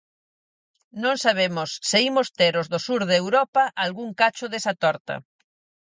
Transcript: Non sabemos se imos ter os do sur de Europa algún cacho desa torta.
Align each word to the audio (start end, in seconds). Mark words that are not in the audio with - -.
Non 1.03 1.15
sabemos 1.25 1.69
se 1.89 1.97
imos 2.09 2.27
ter 2.39 2.53
os 2.61 2.67
do 2.73 2.79
sur 2.87 3.01
de 3.09 3.15
Europa 3.23 3.63
algún 3.85 4.09
cacho 4.19 4.45
desa 4.53 4.73
torta. 4.83 5.15